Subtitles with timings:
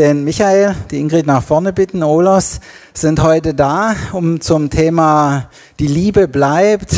[0.00, 2.02] den Michael, die Ingrid nach vorne bitten.
[2.02, 2.60] Olos
[2.94, 6.94] sind heute da, um zum Thema Die Liebe bleibt,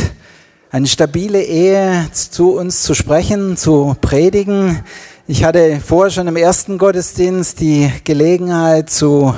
[0.70, 4.84] eine stabile Ehe zu uns zu sprechen, zu predigen.
[5.26, 9.34] Ich hatte vorher schon im ersten Gottesdienst die Gelegenheit zu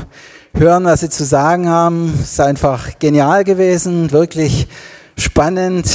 [0.52, 2.12] hören, was Sie zu sagen haben.
[2.20, 4.68] Es ist einfach genial gewesen, wirklich
[5.16, 5.88] spannend,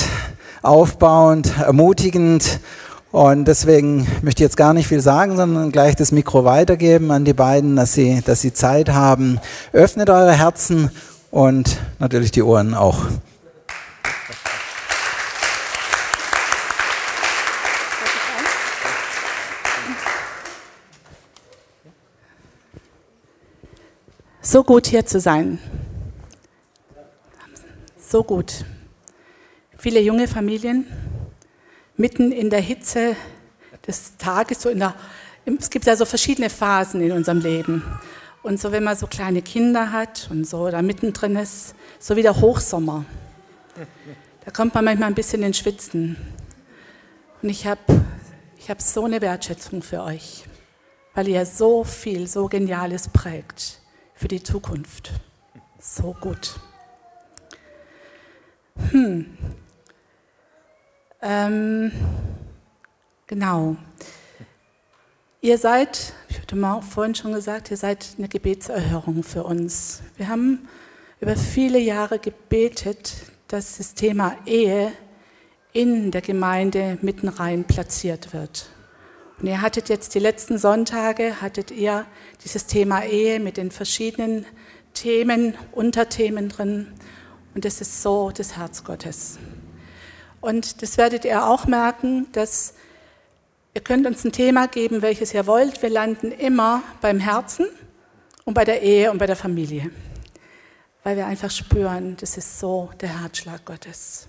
[0.64, 2.62] aufbauend, ermutigend.
[3.12, 7.26] Und deswegen möchte ich jetzt gar nicht viel sagen, sondern gleich das Mikro weitergeben an
[7.26, 9.40] die beiden, dass sie, dass sie Zeit haben.
[9.74, 10.92] Öffnet eure Herzen
[11.32, 13.06] und natürlich die Ohren auch.
[24.42, 25.60] So gut hier zu sein.
[28.00, 28.66] So gut.
[29.78, 30.86] Viele junge Familien,
[32.00, 33.16] mitten in der Hitze
[33.86, 34.96] des Tages, so in der,
[35.46, 37.84] es gibt ja so verschiedene Phasen in unserem Leben.
[38.42, 42.22] Und so, wenn man so kleine Kinder hat und so da mittendrin ist, so wie
[42.22, 43.04] der Hochsommer,
[44.46, 46.16] da kommt man manchmal ein bisschen in Schwitzen.
[47.42, 47.82] Und ich habe
[48.58, 50.46] ich hab so eine Wertschätzung für euch,
[51.14, 53.82] weil ihr so viel, so Geniales prägt
[54.16, 55.12] für die Zukunft.
[55.82, 56.60] So gut.
[58.92, 59.38] Hm.
[61.22, 61.92] Ähm,
[63.28, 63.76] genau.
[65.42, 70.02] Ihr seid, ich hatte mal vorhin schon gesagt, ihr seid eine Gebetserhörung für uns.
[70.18, 70.68] Wir haben
[71.20, 73.14] über viele Jahre gebetet,
[73.48, 74.92] dass das Thema Ehe
[75.74, 78.70] in der Gemeinde mitten rein platziert wird.
[79.40, 82.06] Und ihr hattet jetzt die letzten Sonntage, hattet ihr
[82.44, 84.46] dieses Thema Ehe mit den verschiedenen
[84.94, 86.88] Themen, Unterthemen drin.
[87.56, 89.38] Und das ist so das Herz Gottes.
[90.42, 92.74] Und das werdet ihr auch merken, dass
[93.74, 95.82] ihr könnt uns ein Thema geben, welches ihr wollt.
[95.82, 97.68] Wir landen immer beim Herzen
[98.46, 99.92] und bei der Ehe und bei der Familie.
[101.04, 104.28] Weil wir einfach spüren, das ist so der Herzschlag Gottes.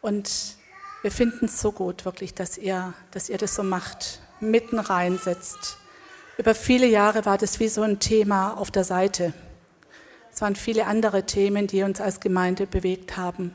[0.00, 0.30] Und
[1.02, 5.76] wir finden es so gut, wirklich, dass ihr, dass ihr das so macht, mitten reinsetzt.
[6.38, 9.34] Über viele Jahre war das wie so ein Thema auf der Seite.
[10.32, 13.54] Es waren viele andere Themen, die uns als Gemeinde bewegt haben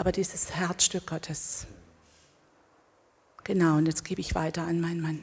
[0.00, 1.66] aber dieses Herzstück Gottes.
[3.44, 5.18] Genau, und jetzt gebe ich weiter an meinen Mann.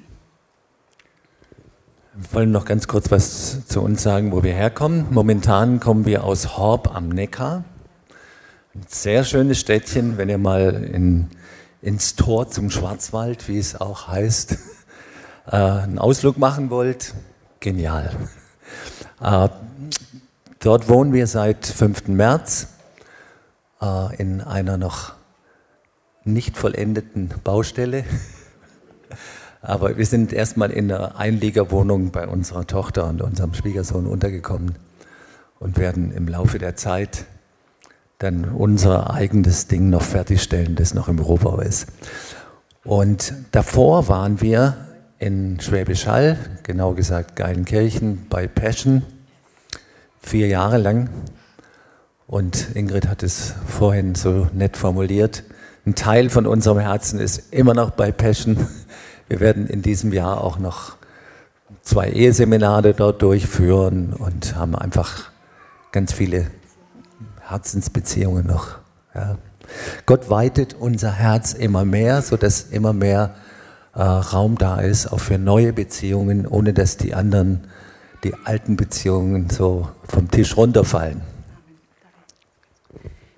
[2.13, 5.07] Wir wollen noch ganz kurz was zu uns sagen, wo wir herkommen.
[5.09, 7.63] Momentan kommen wir aus Horb am Neckar.
[8.75, 11.31] Ein sehr schönes Städtchen, wenn ihr mal in,
[11.81, 14.57] ins Tor zum Schwarzwald, wie es auch heißt,
[15.47, 17.15] äh, einen Ausflug machen wollt.
[17.61, 18.15] Genial.
[19.21, 19.49] Äh,
[20.59, 22.09] dort wohnen wir seit 5.
[22.09, 22.76] März
[23.81, 25.13] äh, in einer noch
[26.23, 28.03] nicht vollendeten Baustelle.
[29.61, 34.75] Aber wir sind erstmal in einer Einliegerwohnung bei unserer Tochter und unserem Schwiegersohn untergekommen
[35.59, 37.25] und werden im Laufe der Zeit
[38.19, 41.87] dann unser eigenes Ding noch fertigstellen, das noch im Rohbau ist.
[42.83, 44.77] Und davor waren wir
[45.19, 49.03] in Schwäbisch Hall, genau gesagt Geilenkirchen bei Passion,
[50.21, 51.09] vier Jahre lang
[52.27, 55.43] und Ingrid hat es vorhin so nett formuliert.
[55.85, 58.67] Ein Teil von unserem Herzen ist immer noch bei Passion.
[59.29, 60.97] Wir werden in diesem Jahr auch noch
[61.81, 65.31] zwei Eheseminare dort durchführen und haben einfach
[65.93, 66.47] ganz viele
[67.47, 68.77] Herzensbeziehungen noch.
[69.15, 69.37] Ja.
[70.05, 73.35] Gott weitet unser Herz immer mehr, sodass immer mehr
[73.95, 77.67] äh, Raum da ist, auch für neue Beziehungen, ohne dass die anderen,
[78.23, 81.21] die alten Beziehungen so vom Tisch runterfallen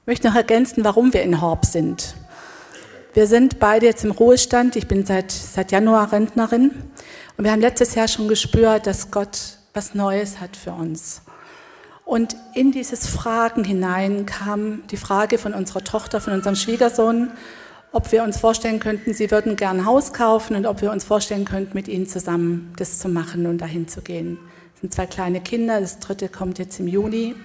[0.10, 2.16] möchte noch ergänzen, warum wir in Horb sind.
[3.14, 4.76] Wir sind beide jetzt im Ruhestand.
[4.76, 6.72] Ich bin seit, seit Januar Rentnerin.
[7.38, 11.22] Und wir haben letztes Jahr schon gespürt, dass Gott was Neues hat für uns.
[12.06, 17.30] Und in dieses Fragen hinein kam die Frage von unserer Tochter, von unserem Schwiegersohn,
[17.92, 21.04] ob wir uns vorstellen könnten, sie würden gern ein Haus kaufen und ob wir uns
[21.04, 24.40] vorstellen könnten, mit ihnen zusammen das zu machen und dahin zu gehen.
[24.74, 27.36] Es sind zwei kleine Kinder, das dritte kommt jetzt im Juni.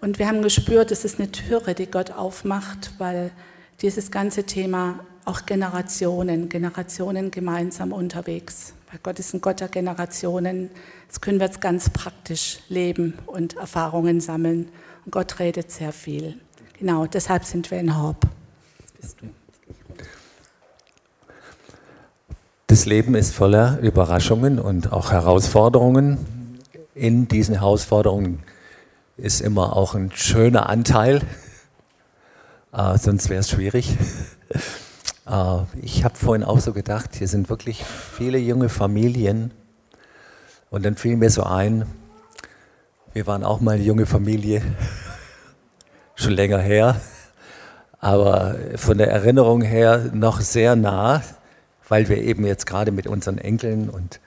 [0.00, 3.30] Und wir haben gespürt, es ist eine Türe, die Gott aufmacht, weil
[3.80, 8.74] dieses ganze Thema auch Generationen, Generationen gemeinsam unterwegs.
[8.90, 10.70] Weil Gott ist ein Gott der Generationen.
[11.08, 14.68] Das können wir jetzt ganz praktisch leben und Erfahrungen sammeln.
[15.04, 16.38] Und Gott redet sehr viel.
[16.78, 18.26] Genau, deshalb sind wir in Horb.
[22.68, 26.18] Das Leben ist voller Überraschungen und auch Herausforderungen.
[26.94, 28.42] In diesen Herausforderungen
[29.16, 31.22] ist immer auch ein schöner Anteil,
[32.72, 33.96] äh, sonst wäre es schwierig.
[35.26, 39.52] äh, ich habe vorhin auch so gedacht, hier sind wirklich viele junge Familien,
[40.68, 41.86] Und dann fiel mir so ein,
[43.14, 44.62] wir waren auch mal eine junge Familie,
[46.14, 47.00] schon länger her,
[47.98, 51.22] aber von der Erinnerung her noch sehr nah,
[51.88, 54.20] weil wir eben jetzt gerade mit unseren Enkeln und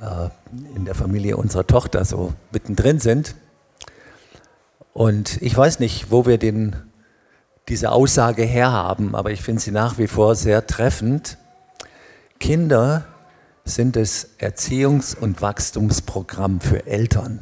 [0.00, 0.30] äh,
[0.74, 3.34] in der Familie unserer Tochter so mittendrin sind.
[4.94, 6.76] Und ich weiß nicht, wo wir den,
[7.68, 11.36] diese Aussage herhaben, aber ich finde sie nach wie vor sehr treffend.
[12.38, 13.04] Kinder
[13.64, 17.40] sind das Erziehungs- und Wachstumsprogramm für Eltern.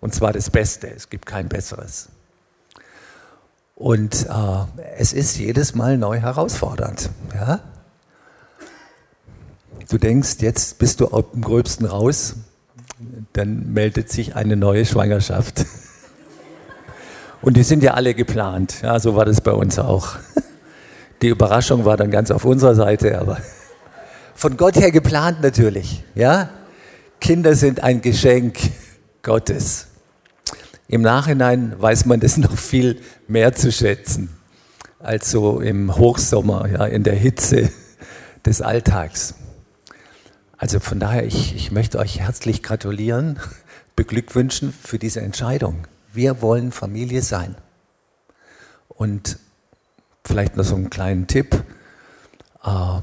[0.00, 2.08] Und zwar das Beste, es gibt kein besseres.
[3.76, 7.10] Und äh, es ist jedes Mal neu herausfordernd.
[7.34, 7.60] Ja?
[9.88, 12.34] Du denkst, jetzt bist du dem Gröbsten raus,
[13.32, 15.66] dann meldet sich eine neue Schwangerschaft.
[17.46, 18.82] Und die sind ja alle geplant.
[18.82, 20.16] Ja, so war das bei uns auch.
[21.22, 23.40] Die Überraschung war dann ganz auf unserer Seite, aber
[24.34, 26.02] von Gott her geplant natürlich.
[26.16, 26.48] Ja?
[27.20, 28.58] Kinder sind ein Geschenk
[29.22, 29.86] Gottes.
[30.88, 34.28] Im Nachhinein weiß man das noch viel mehr zu schätzen
[34.98, 37.70] als so im Hochsommer, ja, in der Hitze
[38.44, 39.34] des Alltags.
[40.56, 43.38] Also von daher, ich, ich möchte euch herzlich gratulieren,
[43.94, 45.86] beglückwünschen für diese Entscheidung.
[46.16, 47.56] Wir wollen Familie sein.
[48.88, 49.38] Und
[50.24, 51.62] vielleicht noch so einen kleinen Tipp.
[52.64, 53.00] Äh,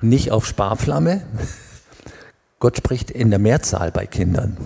[0.00, 1.24] nicht auf Sparflamme.
[2.58, 4.56] Gott spricht in der Mehrzahl bei Kindern.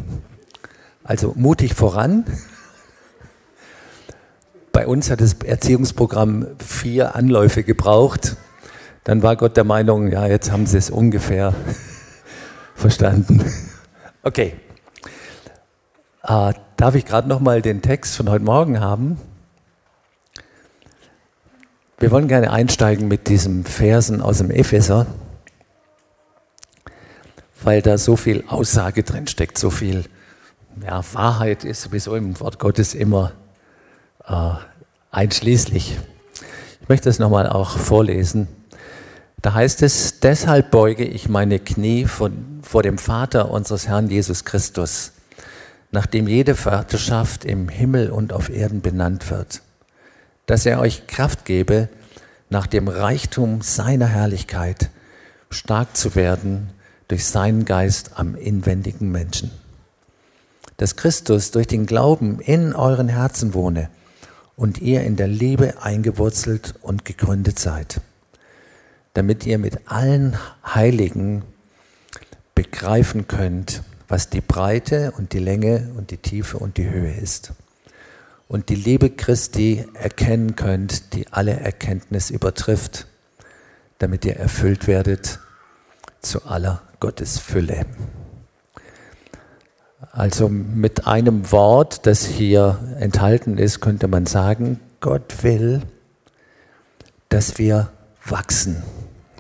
[1.04, 2.24] Also mutig voran.
[4.72, 8.36] Bei uns hat das Erziehungsprogramm vier Anläufe gebraucht.
[9.04, 11.54] Dann war Gott der Meinung, ja, jetzt haben sie es ungefähr
[12.76, 13.44] verstanden.
[14.22, 14.54] Okay.
[16.22, 19.18] Äh, darf ich gerade noch mal den Text von heute Morgen haben?
[21.98, 25.06] Wir wollen gerne einsteigen mit diesem Versen aus dem Epheser,
[27.62, 30.04] weil da so viel Aussage drin steckt, so viel
[30.82, 33.32] ja, Wahrheit ist sowieso im Wort Gottes immer
[34.26, 34.52] äh,
[35.10, 35.98] einschließlich.
[36.80, 38.48] Ich möchte es nochmal auch vorlesen.
[39.42, 44.46] Da heißt es, deshalb beuge ich meine Knie von, vor dem Vater unseres Herrn Jesus
[44.46, 45.12] Christus,
[45.90, 49.62] nachdem jede Vaterschaft im Himmel und auf Erden benannt wird,
[50.46, 51.88] dass er euch Kraft gebe,
[52.48, 54.90] nach dem Reichtum seiner Herrlichkeit
[55.50, 56.70] stark zu werden
[57.08, 59.50] durch seinen Geist am inwendigen Menschen.
[60.76, 63.88] Dass Christus durch den Glauben in euren Herzen wohne
[64.56, 68.00] und ihr in der Liebe eingewurzelt und gegründet seid
[69.14, 71.42] damit ihr mit allen Heiligen
[72.54, 77.52] begreifen könnt, was die Breite und die Länge und die Tiefe und die Höhe ist.
[78.48, 83.06] Und die Liebe Christi erkennen könnt, die alle Erkenntnis übertrifft,
[83.98, 85.38] damit ihr erfüllt werdet
[86.20, 87.86] zu aller Gottes Fülle.
[90.10, 95.82] Also mit einem Wort, das hier enthalten ist, könnte man sagen, Gott will,
[97.28, 97.92] dass wir
[98.26, 98.82] wachsen.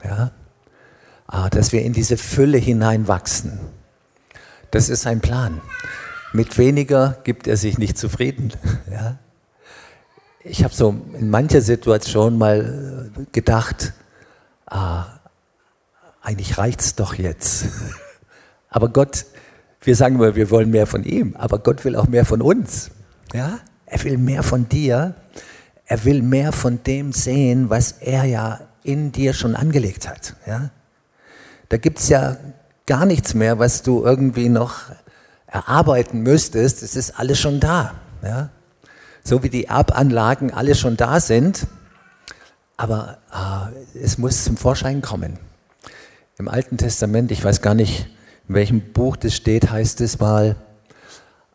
[0.04, 0.30] Ja?
[1.26, 3.58] Ah, dass wir in diese Fülle hineinwachsen.
[4.70, 5.60] Das ist sein Plan.
[6.32, 8.52] Mit weniger gibt er sich nicht zufrieden.
[8.90, 9.18] Ja?
[10.42, 13.92] Ich habe so in mancher Situation mal äh, gedacht,
[14.66, 15.04] ah,
[16.22, 17.66] eigentlich reicht es doch jetzt.
[18.70, 19.26] Aber Gott,
[19.82, 22.90] wir sagen immer, wir wollen mehr von ihm, aber Gott will auch mehr von uns.
[23.32, 23.58] Ja?
[23.86, 25.14] Er will mehr von dir.
[25.86, 30.36] Er will mehr von dem sehen, was er ja in dir schon angelegt hat.
[30.46, 30.70] Ja?
[31.68, 32.36] Da es ja
[32.90, 34.80] gar nichts mehr, was du irgendwie noch
[35.46, 36.82] erarbeiten müsstest.
[36.82, 37.94] Es ist alles schon da.
[38.20, 38.48] Ja?
[39.22, 41.68] So wie die Erbanlagen alle schon da sind,
[42.76, 45.38] aber äh, es muss zum Vorschein kommen.
[46.36, 48.08] Im Alten Testament, ich weiß gar nicht,
[48.48, 50.56] in welchem Buch das steht, heißt es mal,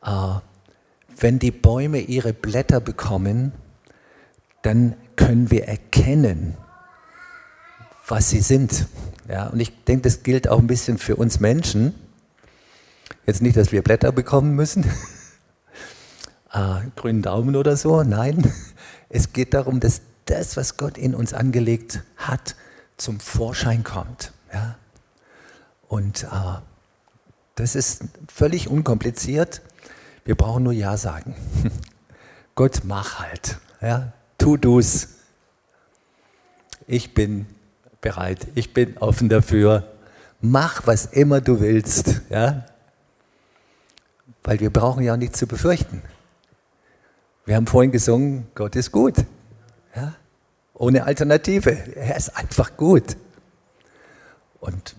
[0.06, 0.10] äh,
[1.18, 3.52] wenn die Bäume ihre Blätter bekommen,
[4.62, 6.56] dann können wir erkennen,
[8.08, 8.88] was sie sind.
[9.28, 11.96] Ja, und ich denke, das gilt auch ein bisschen für uns Menschen.
[13.26, 14.84] Jetzt nicht, dass wir Blätter bekommen müssen,
[16.54, 18.54] äh, grünen Daumen oder so, nein.
[19.10, 22.56] Es geht darum, dass das, was Gott in uns angelegt hat,
[22.98, 24.32] zum Vorschein kommt.
[24.54, 24.76] Ja?
[25.88, 26.60] Und äh,
[27.56, 29.62] das ist völlig unkompliziert.
[30.24, 31.36] Wir brauchen nur Ja sagen.
[32.56, 33.58] Gott, mach halt.
[33.82, 34.14] Ja?
[34.38, 35.10] Tu du's.
[36.88, 37.48] Ich bin
[38.06, 39.84] bereit, ich bin offen dafür.
[40.40, 42.22] Mach, was immer du willst.
[42.30, 42.66] Ja?
[44.44, 46.04] Weil wir brauchen ja nichts zu befürchten.
[47.46, 49.16] Wir haben vorhin gesungen, Gott ist gut.
[49.96, 50.14] Ja?
[50.76, 51.72] Ohne Alternative.
[51.96, 53.18] Er ist einfach gut.
[54.60, 54.96] Und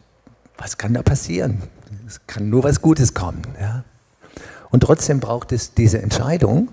[0.59, 1.63] was kann da passieren?
[2.09, 3.43] Es kann nur was Gutes kommen.
[3.61, 3.85] Ja?
[4.71, 6.71] Und trotzdem braucht es diese Entscheidung.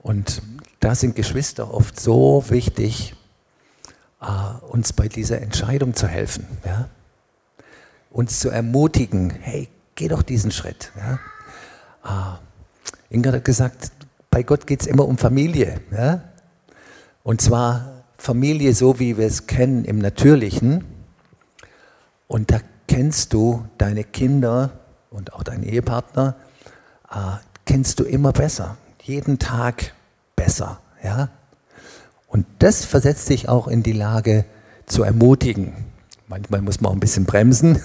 [0.00, 0.42] Und
[0.80, 3.14] da sind Geschwister oft so wichtig,
[4.22, 6.46] uh, uns bei dieser Entscheidung zu helfen.
[6.64, 6.88] Ja?
[8.10, 10.92] Uns zu ermutigen, hey, geh doch diesen Schritt.
[10.96, 11.18] Ja?
[12.04, 12.38] Uh,
[13.10, 13.92] Inga hat gesagt,
[14.30, 15.80] bei Gott geht es immer um Familie.
[15.90, 16.22] Ja?
[17.22, 20.84] Und zwar Familie so, wie wir es kennen im Natürlichen.
[22.26, 24.70] Und da kennst du deine Kinder
[25.10, 26.34] und auch deinen Ehepartner,
[27.10, 28.76] äh, kennst du immer besser.
[29.02, 29.94] Jeden Tag
[30.36, 30.80] besser.
[31.02, 31.30] Ja?
[32.28, 34.44] Und das versetzt dich auch in die Lage
[34.86, 35.72] zu ermutigen.
[36.28, 37.82] Manchmal muss man auch ein bisschen bremsen,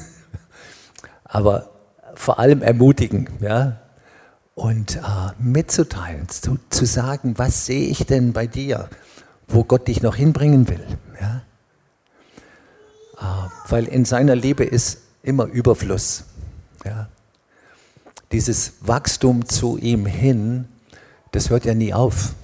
[1.23, 1.69] aber
[2.13, 3.29] vor allem ermutigen.
[3.39, 3.79] Ja?
[4.53, 4.99] Und äh,
[5.39, 8.89] mitzuteilen, zu, zu sagen, was sehe ich denn bei dir,
[9.47, 10.85] wo Gott dich noch hinbringen will.
[11.19, 11.41] Ja?
[13.17, 16.25] Äh, weil in seiner Liebe ist immer Überfluss.
[16.85, 17.07] Ja?
[18.33, 20.67] Dieses Wachstum zu ihm hin,
[21.31, 22.35] das hört ja nie auf.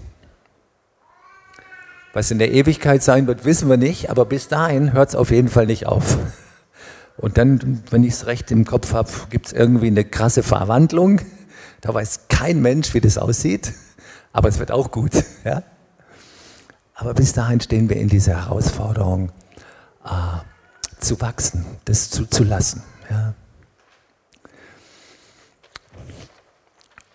[2.20, 5.32] Was in der Ewigkeit sein wird, wissen wir nicht, aber bis dahin hört es auf
[5.32, 6.18] jeden Fall nicht auf.
[7.16, 11.22] Und dann, wenn ich es recht im Kopf habe, gibt es irgendwie eine krasse Verwandlung.
[11.80, 13.72] Da weiß kein Mensch, wie das aussieht,
[14.34, 15.12] aber es wird auch gut.
[15.46, 15.64] Ja?
[16.94, 19.32] Aber bis dahin stehen wir in dieser Herausforderung,
[20.04, 22.84] äh, zu wachsen, das zuzulassen.
[23.10, 23.34] Ja?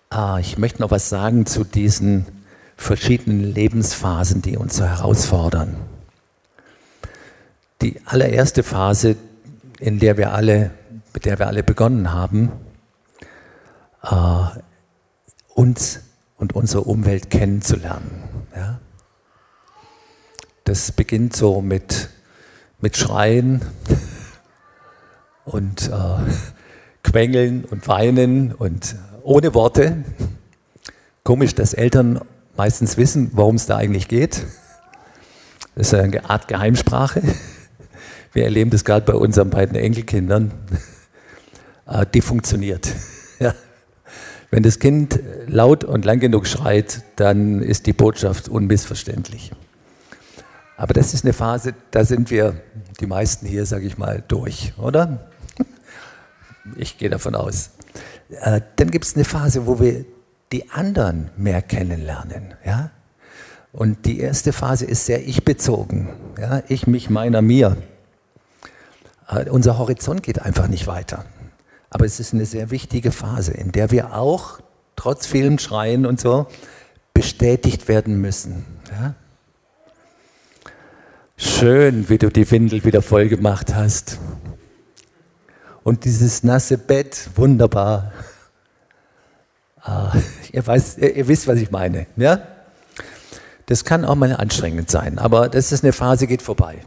[0.09, 2.34] Ah, ich möchte noch was sagen zu diesen
[2.77, 5.75] verschiedenen Lebensphasen, die uns so herausfordern.
[7.81, 9.15] Die allererste Phase,
[9.79, 10.71] in der wir alle,
[11.13, 12.51] mit der wir alle begonnen haben,
[14.03, 14.59] äh,
[15.53, 16.01] uns
[16.37, 18.23] und unsere Umwelt kennenzulernen.
[18.55, 18.79] Ja?
[20.63, 22.09] Das beginnt so mit,
[22.81, 23.61] mit Schreien
[25.45, 26.31] und äh,
[27.03, 30.03] Quengeln und Weinen und ohne Worte.
[31.23, 32.21] Komisch, dass Eltern
[32.57, 34.45] meistens wissen, worum es da eigentlich geht.
[35.75, 37.21] Das ist eine Art Geheimsprache.
[38.33, 40.51] Wir erleben das gerade bei unseren beiden Enkelkindern.
[41.87, 42.89] Äh, die funktioniert.
[44.51, 49.51] Wenn das Kind laut und lang genug schreit, dann ist die Botschaft unmissverständlich.
[50.77, 52.61] Aber das ist eine Phase, da sind wir,
[52.99, 55.29] die meisten hier, sage ich mal, durch, oder?
[56.77, 57.69] Ich gehe davon aus.
[58.29, 60.03] Äh, dann gibt es eine Phase, wo wir
[60.55, 62.53] die anderen mehr kennenlernen.
[62.65, 62.91] Ja?
[63.73, 66.07] Und die erste Phase ist sehr ich-bezogen.
[66.39, 66.63] Ja?
[66.69, 67.75] Ich, mich, meiner, mir.
[69.27, 71.25] Äh, unser Horizont geht einfach nicht weiter.
[71.89, 74.61] Aber es ist eine sehr wichtige Phase, in der wir auch,
[74.95, 76.47] trotz vielem Schreien und so,
[77.13, 78.65] bestätigt werden müssen.
[78.91, 79.13] Ja?
[81.35, 84.19] Schön, wie du die Windel wieder voll gemacht hast.
[85.83, 88.13] Und dieses nasse Bett, wunderbar.
[89.87, 90.13] Ah,
[90.55, 92.07] ihr, weiß, ihr, wisst, was ich meine.
[92.15, 92.41] Ja?
[93.65, 96.77] Das kann auch mal anstrengend sein, aber das ist eine Phase, geht vorbei.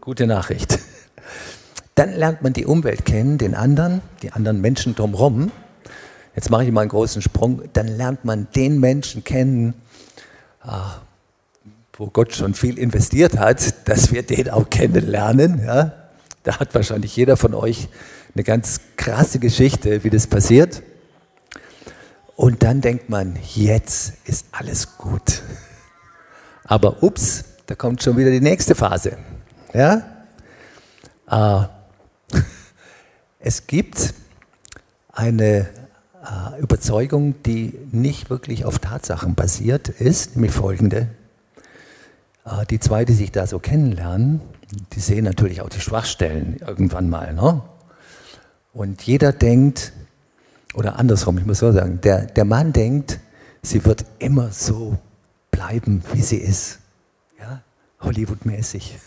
[0.00, 0.78] Gute Nachricht.
[1.94, 5.52] Dann lernt man die Umwelt kennen, den anderen, die anderen Menschen drumherum.
[6.34, 7.62] Jetzt mache ich mal einen großen Sprung.
[7.72, 9.74] Dann lernt man den Menschen kennen,
[10.60, 10.96] ah,
[11.96, 15.64] wo Gott schon viel investiert hat, dass wir den auch kennenlernen.
[15.64, 15.92] Ja?
[16.42, 17.88] Da hat wahrscheinlich jeder von euch
[18.34, 20.82] eine ganz krasse Geschichte, wie das passiert.
[22.36, 25.42] Und dann denkt man, jetzt ist alles gut.
[26.64, 29.18] Aber ups, da kommt schon wieder die nächste Phase.
[29.72, 30.02] Ja?
[31.30, 31.66] Äh,
[33.38, 34.14] es gibt
[35.12, 35.68] eine
[36.24, 41.08] äh, Überzeugung, die nicht wirklich auf Tatsachen basiert ist, nämlich folgende.
[42.44, 44.40] Äh, die zwei, die sich da so kennenlernen,
[44.92, 47.32] die sehen natürlich auch die Schwachstellen irgendwann mal.
[47.32, 47.62] Ne?
[48.72, 49.92] Und jeder denkt,
[50.74, 53.20] oder andersrum, ich muss so sagen, der, der Mann denkt,
[53.62, 54.98] sie wird immer so
[55.50, 56.80] bleiben, wie sie ist.
[57.38, 57.62] Ja?
[58.00, 58.98] Hollywood-mäßig.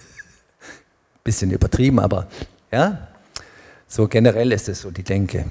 [1.24, 2.28] Bisschen übertrieben, aber
[2.72, 3.10] ja,
[3.88, 5.46] so generell ist es so die Denke.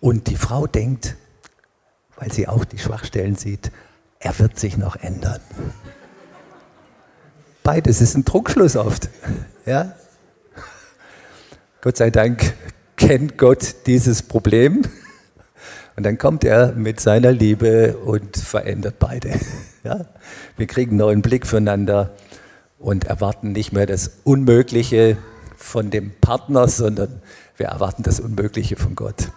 [0.00, 1.16] Und die Frau denkt,
[2.16, 3.70] weil sie auch die Schwachstellen sieht,
[4.18, 5.40] er wird sich noch ändern.
[7.62, 9.08] Beides ist ein Druckschluss oft.
[9.64, 9.94] Ja?
[11.82, 12.54] Gott sei Dank
[12.96, 14.82] kennt Gott dieses Problem.
[15.96, 19.32] Und dann kommt er mit seiner Liebe und verändert beide.
[19.84, 20.06] Ja?
[20.56, 22.12] Wir kriegen einen neuen Blick füreinander
[22.78, 25.16] und erwarten nicht mehr das Unmögliche
[25.56, 27.20] von dem Partner, sondern
[27.56, 29.32] wir erwarten das Unmögliche von Gott.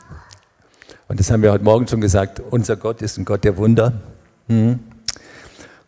[1.07, 4.03] Und das haben wir heute Morgen schon gesagt, unser Gott ist ein Gott der Wunder.
[4.47, 4.81] Hm.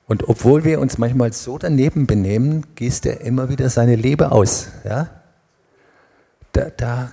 [0.08, 4.70] Und obwohl wir uns manchmal so daneben benehmen, gießt er immer wieder seine Liebe aus.
[4.84, 5.08] Ja?
[6.52, 7.12] Da, da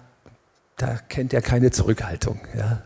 [0.77, 2.41] da kennt er keine Zurückhaltung.
[2.57, 2.83] Ja.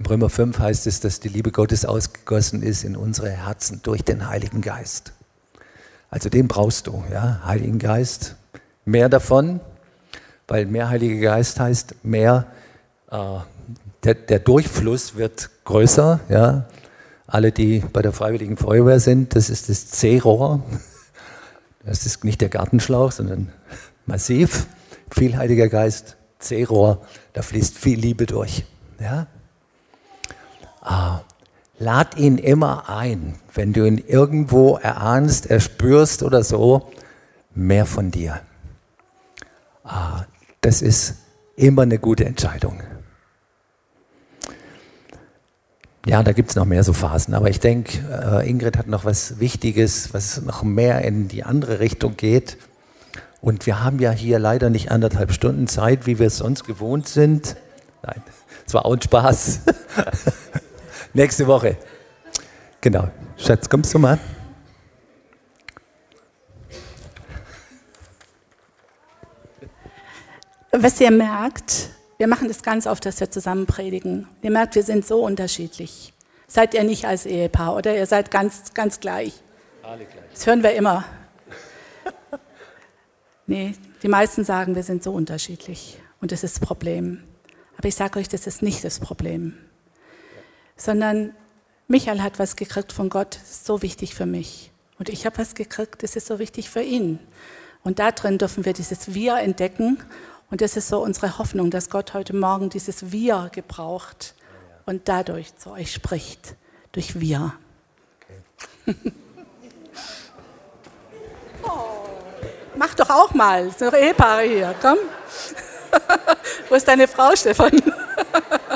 [0.00, 4.02] Im Römer 5 heißt es, dass die Liebe Gottes ausgegossen ist in unsere Herzen durch
[4.02, 5.12] den Heiligen Geist.
[6.08, 8.36] Also den brauchst du, ja, Heiligen Geist.
[8.86, 9.60] Mehr davon,
[10.48, 12.46] weil mehr Heiliger Geist heißt, mehr,
[13.10, 13.40] äh,
[14.02, 16.64] der, der, Durchfluss wird größer, ja.
[17.26, 20.62] Alle, die bei der Freiwilligen Feuerwehr sind, das ist das C-Rohr.
[21.84, 23.52] Das ist nicht der Gartenschlauch, sondern
[24.06, 24.66] massiv.
[25.10, 27.02] Viel Heiliger Geist, C-Rohr,
[27.34, 28.64] da fließt viel Liebe durch.
[28.98, 29.26] Ja?
[30.80, 31.20] Ah,
[31.78, 36.90] lad ihn immer ein, wenn du ihn irgendwo erahnst, erspürst oder so,
[37.54, 38.40] mehr von dir.
[39.84, 40.24] Ah,
[40.60, 41.16] das ist
[41.56, 42.82] immer eine gute Entscheidung.
[46.06, 49.04] Ja, da gibt es noch mehr so Phasen, aber ich denke, äh, Ingrid hat noch
[49.04, 52.56] was Wichtiges, was noch mehr in die andere Richtung geht.
[53.42, 57.06] Und wir haben ja hier leider nicht anderthalb Stunden Zeit, wie wir es sonst gewohnt
[57.06, 57.56] sind.
[58.02, 58.22] Nein,
[58.66, 59.60] es war auch ein Spaß.
[61.12, 61.76] Nächste Woche.
[62.80, 63.10] Genau.
[63.36, 64.18] Schatz, kommst du mal?
[70.70, 74.28] Was ihr merkt, wir machen das ganz oft, dass wir zusammen predigen.
[74.42, 76.14] Ihr merkt, wir sind so unterschiedlich.
[76.46, 79.42] Seid ihr nicht als Ehepaar oder ihr seid ganz, ganz gleich?
[79.82, 80.30] Alle gleich.
[80.32, 81.04] Das hören wir immer.
[83.46, 83.74] Nee,
[84.04, 87.24] die meisten sagen, wir sind so unterschiedlich und das ist das Problem.
[87.76, 89.54] Aber ich sage euch, das ist nicht das Problem
[90.80, 91.34] sondern
[91.88, 94.70] Michael hat was gekriegt von Gott, so wichtig für mich.
[94.98, 97.18] Und ich habe was gekriegt, das ist so wichtig für ihn.
[97.82, 99.98] Und da drin dürfen wir dieses Wir entdecken.
[100.50, 104.34] Und das ist so unsere Hoffnung, dass Gott heute Morgen dieses Wir gebraucht
[104.86, 106.54] und dadurch zu euch spricht.
[106.92, 107.54] Durch Wir.
[108.86, 108.96] Okay.
[111.62, 111.68] oh,
[112.76, 113.68] mach doch auch mal.
[113.68, 114.74] Es sind noch Ehepaare hier.
[114.80, 114.98] Komm.
[116.68, 117.70] Wo ist deine Frau, Stefan?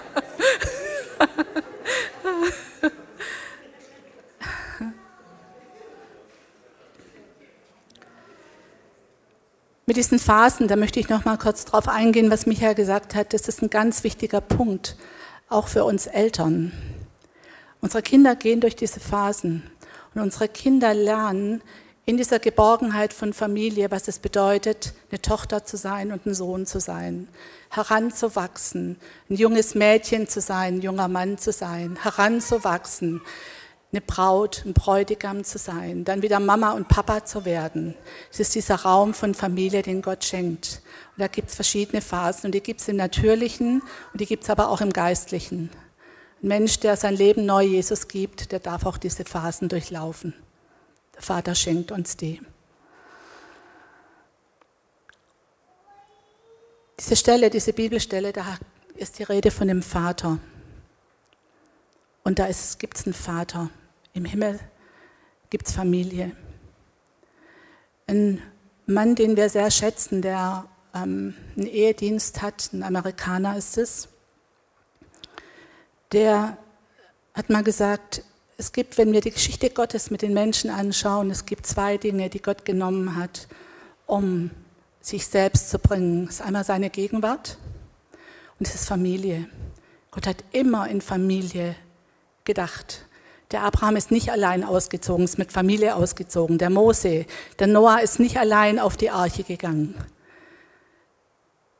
[9.86, 13.34] Mit diesen Phasen, da möchte ich noch mal kurz drauf eingehen, was Michael gesagt hat.
[13.34, 14.96] Das ist ein ganz wichtiger Punkt,
[15.50, 16.72] auch für uns Eltern.
[17.82, 19.62] Unsere Kinder gehen durch diese Phasen
[20.14, 21.60] und unsere Kinder lernen
[22.06, 26.64] in dieser Geborgenheit von Familie, was es bedeutet, eine Tochter zu sein und ein Sohn
[26.64, 27.28] zu sein,
[27.68, 28.96] heranzuwachsen,
[29.28, 33.20] ein junges Mädchen zu sein, ein junger Mann zu sein, heranzuwachsen,
[33.94, 37.94] eine Braut, ein Bräutigam zu sein, dann wieder Mama und Papa zu werden.
[38.32, 40.82] Es ist dieser Raum von Familie, den Gott schenkt.
[41.16, 44.42] Und da gibt es verschiedene Phasen und die gibt es im Natürlichen und die gibt
[44.42, 45.70] es aber auch im Geistlichen.
[46.42, 50.34] Ein Mensch, der sein Leben neu Jesus gibt, der darf auch diese Phasen durchlaufen.
[51.14, 52.42] Der Vater schenkt uns die.
[56.98, 58.58] Diese Stelle, diese Bibelstelle, da
[58.96, 60.38] ist die Rede von dem Vater.
[62.24, 63.70] Und da gibt es einen Vater.
[64.14, 64.60] Im Himmel
[65.50, 66.36] gibt es Familie.
[68.06, 68.40] Ein
[68.86, 74.08] Mann, den wir sehr schätzen, der ähm, einen Ehedienst hat, ein Amerikaner ist es,
[76.12, 76.56] der
[77.34, 78.22] hat mal gesagt,
[78.56, 82.30] es gibt, wenn wir die Geschichte Gottes mit den Menschen anschauen, es gibt zwei Dinge,
[82.30, 83.48] die Gott genommen hat,
[84.06, 84.52] um
[85.00, 86.28] sich selbst zu bringen.
[86.28, 87.58] Es ist einmal seine Gegenwart
[88.60, 89.48] und es ist Familie.
[90.12, 91.74] Gott hat immer in Familie
[92.44, 93.06] gedacht.
[93.50, 96.58] Der Abraham ist nicht allein ausgezogen, ist mit Familie ausgezogen.
[96.58, 97.26] Der Mose,
[97.58, 99.94] der Noah ist nicht allein auf die Arche gegangen.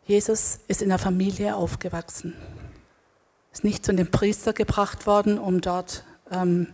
[0.07, 2.35] Jesus ist in der Familie aufgewachsen.
[3.53, 6.69] Ist nicht zu dem Priester gebracht worden, um dort ähm,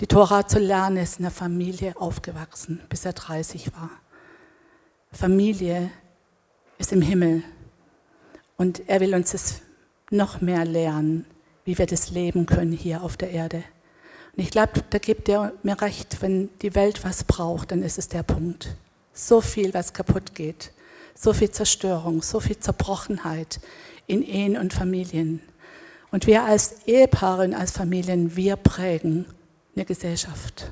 [0.00, 0.96] die Tora zu lernen.
[0.96, 3.90] Er ist in der Familie aufgewachsen, bis er 30 war.
[5.12, 5.90] Familie
[6.78, 7.42] ist im Himmel.
[8.56, 9.60] Und er will uns das
[10.10, 11.26] noch mehr lernen,
[11.64, 13.62] wie wir das leben können hier auf der Erde.
[14.38, 17.98] Und ich glaube, da gibt er mir recht, wenn die Welt was braucht, dann ist
[17.98, 18.68] es der Punkt.
[19.12, 20.70] So viel, was kaputt geht,
[21.16, 23.58] so viel Zerstörung, so viel Zerbrochenheit
[24.06, 25.42] in Ehen und Familien.
[26.12, 29.26] Und wir als Ehepaare und als Familien, wir prägen
[29.74, 30.70] eine Gesellschaft.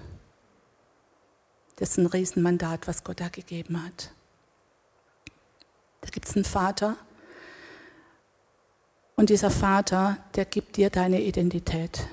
[1.75, 4.13] Das ist ein Riesenmandat, was Gott da gegeben hat.
[6.03, 6.95] Da gibt es einen Vater
[9.17, 12.07] und dieser Vater, der gibt dir deine Identität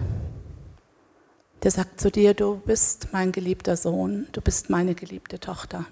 [1.64, 5.86] der sagt zu dir, du bist mein geliebter Sohn, du bist meine geliebte Tochter.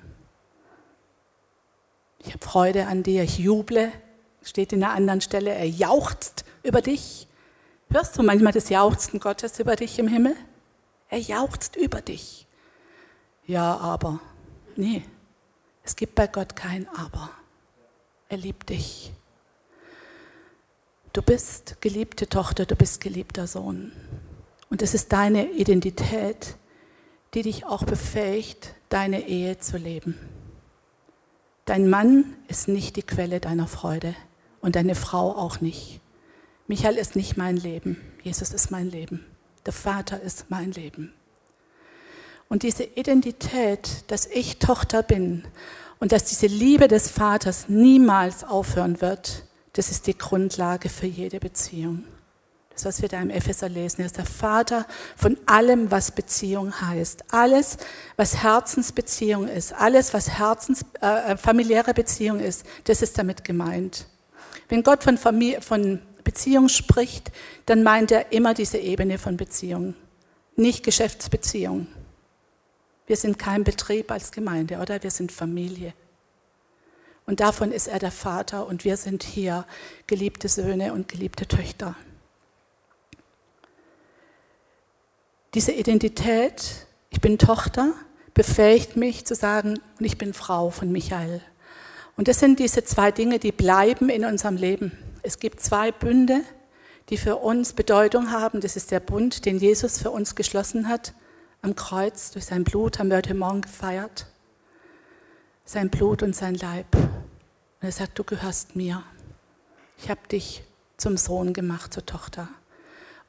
[2.20, 3.92] Ich habe Freude an dir, ich juble,
[4.44, 7.28] steht in einer anderen Stelle, er jauchzt über dich.
[7.90, 10.36] Hörst du manchmal das Jauchzen Gottes über dich im Himmel?
[11.10, 12.48] Er jauchzt über dich.
[13.46, 14.20] Ja, aber.
[14.76, 15.04] Nee,
[15.84, 17.30] es gibt bei Gott kein Aber.
[18.30, 19.12] Er liebt dich.
[21.12, 23.92] Du bist geliebte Tochter, du bist geliebter Sohn.
[24.72, 26.56] Und es ist deine Identität,
[27.34, 30.18] die dich auch befähigt, deine Ehe zu leben.
[31.66, 34.16] Dein Mann ist nicht die Quelle deiner Freude
[34.62, 36.00] und deine Frau auch nicht.
[36.68, 39.26] Michael ist nicht mein Leben, Jesus ist mein Leben.
[39.66, 41.14] Der Vater ist mein Leben.
[42.48, 45.44] Und diese Identität, dass ich Tochter bin
[46.00, 51.42] und dass diese Liebe des Vaters niemals aufhören wird, das ist die Grundlage für jede
[51.42, 52.06] Beziehung.
[52.82, 57.26] Das, was wir da im Epheser lesen, ist der Vater von allem, was Beziehung heißt.
[57.32, 57.78] Alles,
[58.18, 64.08] was Herzensbeziehung ist, alles, was Herzens, äh, familiäre Beziehung ist, das ist damit gemeint.
[64.68, 67.32] Wenn Gott von, Familie, von Beziehung spricht,
[67.68, 69.94] dann meint er immer diese Ebene von Beziehung,
[70.56, 71.86] nicht Geschäftsbeziehung.
[73.06, 75.04] Wir sind kein Betrieb als Gemeinde, oder?
[75.04, 75.94] Wir sind Familie.
[77.28, 79.68] Und davon ist er der Vater und wir sind hier
[80.08, 81.96] geliebte Söhne und geliebte Töchter.
[85.54, 87.94] Diese Identität, ich bin Tochter,
[88.34, 91.42] befähigt mich zu sagen, ich bin Frau von Michael.
[92.16, 94.92] Und das sind diese zwei Dinge, die bleiben in unserem Leben.
[95.24, 96.42] Es gibt zwei Bünde,
[97.10, 98.62] die für uns Bedeutung haben.
[98.62, 101.14] Das ist der Bund, den Jesus für uns geschlossen hat
[101.64, 104.26] am Kreuz, durch sein Blut haben wir heute Morgen gefeiert.
[105.64, 106.96] Sein Blut und sein Leib.
[106.96, 109.04] Und er sagt, du gehörst mir.
[109.98, 110.64] Ich habe dich
[110.98, 112.48] zum Sohn gemacht, zur Tochter.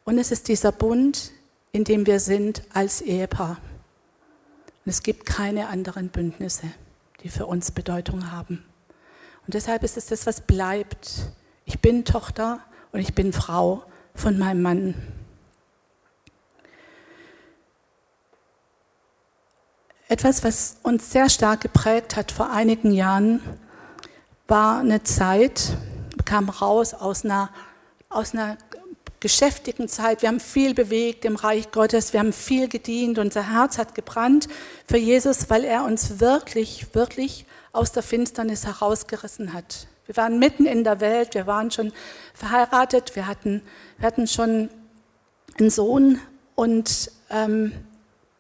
[0.04, 1.32] Und es ist dieser Bund,
[1.72, 3.56] in dem wir sind als Ehepaar.
[4.85, 6.66] Und es gibt keine anderen Bündnisse,
[7.22, 8.64] die für uns Bedeutung haben.
[9.46, 11.32] Und deshalb ist es das, was bleibt.
[11.64, 12.61] Ich bin Tochter
[12.92, 14.94] und ich bin Frau von meinem Mann.
[20.08, 23.40] Etwas, was uns sehr stark geprägt hat vor einigen Jahren,
[24.46, 25.74] war eine Zeit,
[26.26, 27.48] kam raus aus einer,
[28.11, 28.58] aus einer
[29.22, 30.20] geschäftigen Zeit.
[30.20, 34.48] Wir haben viel bewegt im Reich Gottes, wir haben viel gedient, unser Herz hat gebrannt
[34.87, 39.87] für Jesus, weil er uns wirklich, wirklich aus der Finsternis herausgerissen hat.
[40.06, 41.92] Wir waren mitten in der Welt, wir waren schon
[42.35, 43.62] verheiratet, wir hatten,
[43.98, 44.68] wir hatten schon
[45.56, 46.18] einen Sohn
[46.56, 47.72] und ähm,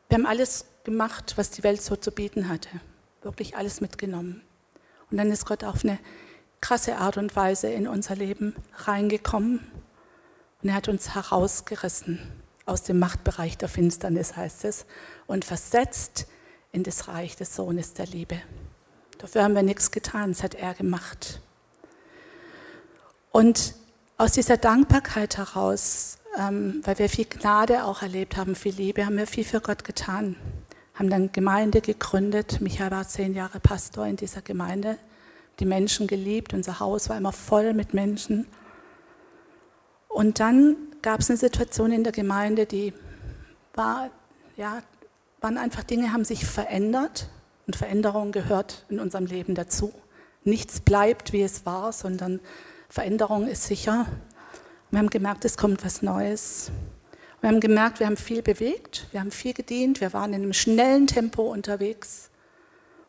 [0.08, 2.68] wir haben alles gemacht, was die Welt so zu bieten hatte.
[3.22, 4.42] Wirklich alles mitgenommen.
[5.12, 6.00] Und dann ist Gott auf eine
[6.60, 9.60] krasse Art und Weise in unser Leben reingekommen
[10.62, 12.20] und er hat uns herausgerissen
[12.66, 14.86] aus dem Machtbereich der Finsternis, heißt es,
[15.26, 16.26] und versetzt
[16.70, 18.40] in das Reich des Sohnes der Liebe.
[19.18, 21.40] Dafür haben wir nichts getan, das hat er gemacht.
[23.30, 23.74] Und
[24.18, 29.16] aus dieser Dankbarkeit heraus, ähm, weil wir viel Gnade auch erlebt haben, viel Liebe, haben
[29.16, 30.36] wir viel für Gott getan
[30.94, 32.60] haben dann Gemeinde gegründet.
[32.60, 34.98] Michael war zehn Jahre Pastor in dieser Gemeinde,
[35.58, 38.46] die Menschen geliebt, unser Haus war immer voll mit Menschen.
[40.12, 42.92] Und dann gab es eine Situation in der Gemeinde, die
[43.74, 44.10] war,
[44.56, 44.82] ja,
[45.40, 47.28] waren einfach Dinge, haben sich verändert
[47.66, 49.92] und Veränderung gehört in unserem Leben dazu.
[50.44, 52.40] Nichts bleibt, wie es war, sondern
[52.88, 54.06] Veränderung ist sicher.
[54.90, 56.70] wir haben gemerkt, es kommt was Neues.
[57.40, 60.52] Wir haben gemerkt, wir haben viel bewegt, wir haben viel gedient, wir waren in einem
[60.52, 62.30] schnellen Tempo unterwegs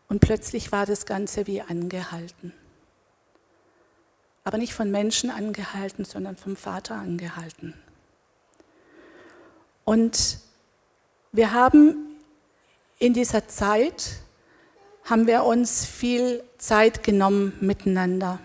[0.08, 2.54] und plötzlich war das Ganze wie angehalten.
[4.44, 7.74] Aber nicht von Menschen angehalten, sondern vom Vater angehalten.
[9.86, 10.40] Und
[11.32, 11.96] wir haben
[13.00, 14.20] in dieser Zeit,
[15.04, 18.40] haben wir uns viel Zeit genommen miteinander.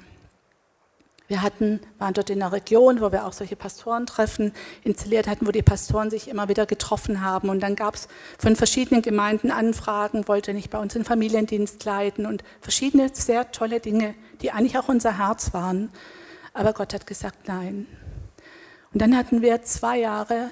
[1.28, 5.50] Wir hatten, waren dort in einer Region, wo wir auch solche Pastorentreffen installiert hatten, wo
[5.50, 7.50] die Pastoren sich immer wieder getroffen haben.
[7.50, 12.24] Und dann gab es von verschiedenen Gemeinden Anfragen, wollte nicht bei uns den Familiendienst leiten
[12.24, 15.90] und verschiedene sehr tolle Dinge, die eigentlich auch unser Herz waren.
[16.54, 17.86] Aber Gott hat gesagt, nein.
[18.94, 20.50] Und dann hatten wir zwei Jahre,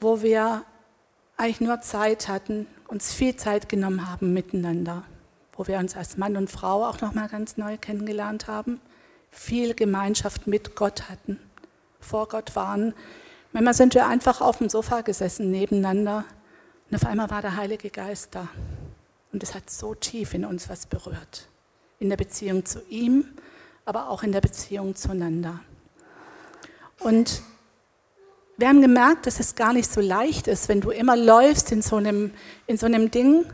[0.00, 0.64] wo wir
[1.36, 5.04] eigentlich nur Zeit hatten, uns viel Zeit genommen haben miteinander,
[5.52, 8.80] wo wir uns als Mann und Frau auch nochmal ganz neu kennengelernt haben
[9.36, 11.38] viel Gemeinschaft mit Gott hatten,
[12.00, 12.94] vor Gott waren.
[13.52, 16.24] Manchmal sind wir einfach auf dem Sofa gesessen nebeneinander
[16.90, 18.48] und auf einmal war der Heilige Geist da.
[19.32, 21.48] Und es hat so tief in uns was berührt.
[21.98, 23.26] In der Beziehung zu ihm,
[23.84, 25.60] aber auch in der Beziehung zueinander.
[27.00, 27.42] Und
[28.56, 31.82] wir haben gemerkt, dass es gar nicht so leicht ist, wenn du immer läufst in
[31.82, 32.32] so einem,
[32.66, 33.44] in so einem Ding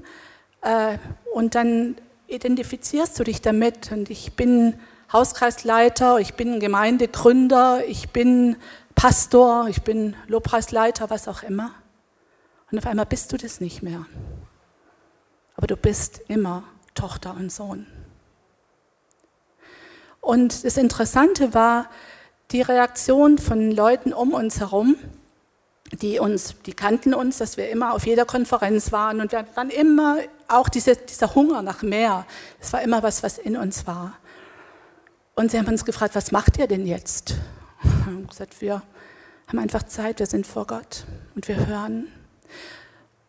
[0.61, 0.99] äh,
[1.35, 1.97] und dann
[2.29, 3.91] identifizierst du dich damit.
[3.91, 4.75] Und ich bin
[5.13, 8.57] Hauskreisleiter, ich bin Gemeindegründer, ich bin
[8.95, 11.73] Pastor, ich bin Lobpreisleiter, was auch immer.
[12.71, 14.07] Und auf einmal bist du das nicht mehr.
[15.57, 17.87] Aber du bist immer Tochter und Sohn.
[20.23, 21.91] Und das Interessante war,
[22.53, 24.97] die Reaktion von Leuten um uns herum,
[26.01, 29.69] die uns, die kannten uns, dass wir immer auf jeder Konferenz waren und wir waren
[29.69, 32.27] immer auch diese, dieser Hunger nach mehr.
[32.61, 34.15] Das war immer was, was in uns war.
[35.35, 37.35] Und sie haben uns gefragt, was macht ihr denn jetzt?
[37.83, 38.83] Und haben gesagt, wir
[39.47, 42.09] haben einfach Zeit, wir sind vor Gott und wir hören.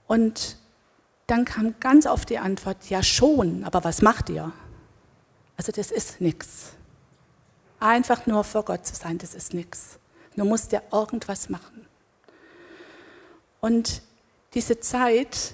[0.08, 0.58] Und
[1.28, 4.52] dann kam ganz oft die Antwort, ja schon, aber was macht ihr?
[5.58, 6.74] Also das ist nichts.
[7.80, 10.00] Einfach nur vor Gott zu sein, das ist nichts.
[10.36, 11.86] Du musst ja irgendwas machen.
[13.62, 14.02] Und
[14.54, 15.54] diese Zeit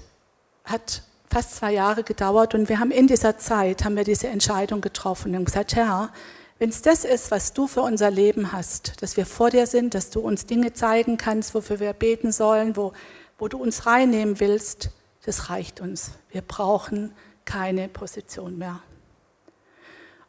[0.64, 4.82] hat fast zwei Jahre gedauert und wir haben in dieser Zeit haben wir diese Entscheidung
[4.82, 6.12] getroffen und gesagt, Herr,
[6.60, 9.94] wenn es das ist, was du für unser Leben hast, dass wir vor dir sind,
[9.94, 12.92] dass du uns Dinge zeigen kannst, wofür wir beten sollen, wo,
[13.38, 14.92] wo du uns reinnehmen willst,
[15.26, 16.12] das reicht uns.
[16.32, 17.14] Wir brauchen
[17.46, 18.82] keine Position mehr.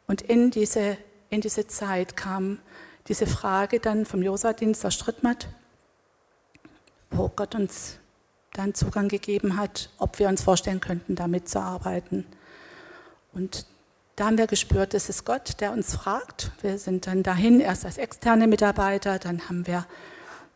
[0.07, 0.97] Und in diese,
[1.29, 2.59] in diese Zeit kam
[3.07, 5.47] diese Frage dann vom Josa-Dienst aus Strittmatt,
[7.09, 7.97] wo Gott uns
[8.53, 12.25] dann Zugang gegeben hat, ob wir uns vorstellen könnten, damit zu arbeiten.
[13.33, 13.65] Und
[14.21, 16.51] da haben wir gespürt, es ist Gott, der uns fragt.
[16.61, 19.87] Wir sind dann dahin, erst als externe Mitarbeiter, dann haben wir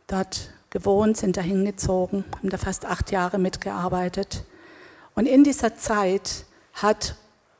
[0.05, 4.43] dort gewohnt, sind dahin gezogen, haben da fast acht Jahre mitgearbeitet.
[5.15, 7.15] Und in dieser Zeit hat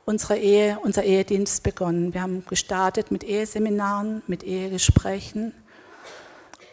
[0.06, 2.14] unsere Ehe, unser Ehedienst begonnen.
[2.14, 5.56] Wir haben gestartet mit Eheseminaren, mit Ehegesprächen.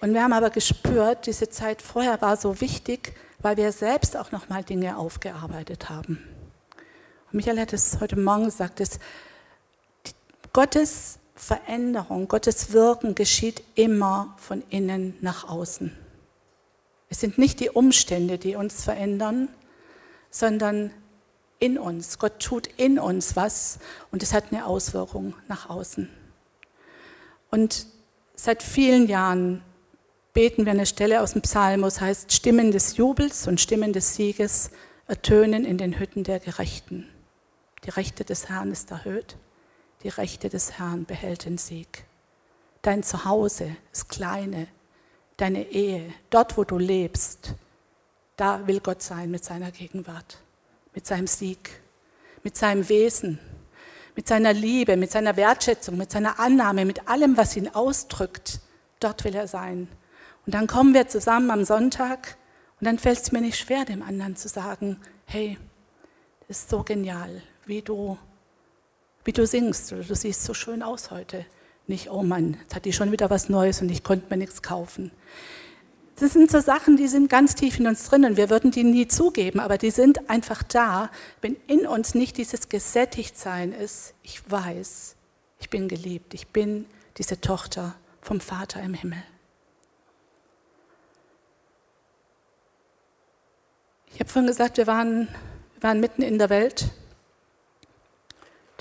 [0.02, 4.30] Und wir haben aber gespürt, diese Zeit vorher war so wichtig, weil wir selbst auch
[4.30, 6.22] noch mal Dinge aufgearbeitet haben.
[7.32, 8.98] Michael hat es heute Morgen gesagt, dass
[10.52, 15.96] Gottes Veränderung, Gottes Wirken geschieht immer von innen nach außen.
[17.08, 19.48] Es sind nicht die Umstände, die uns verändern,
[20.30, 20.90] sondern
[21.58, 22.18] in uns.
[22.18, 23.78] Gott tut in uns was
[24.10, 26.10] und es hat eine Auswirkung nach außen.
[27.50, 27.86] Und
[28.34, 29.62] seit vielen Jahren
[30.34, 34.70] beten wir eine Stelle aus dem Psalmus, heißt Stimmen des Jubels und Stimmen des Sieges
[35.06, 37.08] ertönen in den Hütten der Gerechten.
[37.84, 39.36] Die Rechte des Herrn ist erhöht,
[40.02, 42.04] die Rechte des Herrn behält den Sieg.
[42.82, 44.68] Dein Zuhause, das Kleine,
[45.36, 47.54] deine Ehe, dort wo du lebst,
[48.36, 50.38] da will Gott sein mit seiner Gegenwart
[50.94, 51.80] mit seinem Sieg,
[52.42, 53.38] mit seinem Wesen,
[54.14, 58.60] mit seiner Liebe, mit seiner Wertschätzung, mit seiner Annahme, mit allem, was ihn ausdrückt.
[59.00, 59.88] Dort will er sein.
[60.44, 62.36] Und dann kommen wir zusammen am Sonntag
[62.80, 65.56] und dann fällt es mir nicht schwer, dem anderen zu sagen, hey,
[66.48, 68.18] das ist so genial, wie du,
[69.24, 71.46] wie du singst oder du siehst so schön aus heute.
[71.86, 74.62] Nicht, oh Mann, jetzt hat die schon wieder was Neues und ich konnte mir nichts
[74.62, 75.10] kaufen.
[76.16, 78.84] Das sind so Sachen, die sind ganz tief in uns drin und wir würden die
[78.84, 84.14] nie zugeben, aber die sind einfach da, wenn in uns nicht dieses Gesättigtsein ist.
[84.22, 85.16] Ich weiß,
[85.58, 86.86] ich bin geliebt, ich bin
[87.18, 89.22] diese Tochter vom Vater im Himmel.
[94.14, 95.28] Ich habe vorhin gesagt, wir waren,
[95.74, 96.90] wir waren mitten in der Welt.